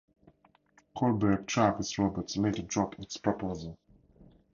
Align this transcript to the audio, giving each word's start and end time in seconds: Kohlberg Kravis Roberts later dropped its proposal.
Kohlberg 0.97 1.45
Kravis 1.45 1.99
Roberts 1.99 2.35
later 2.35 2.63
dropped 2.63 2.97
its 2.99 3.17
proposal. 3.17 3.77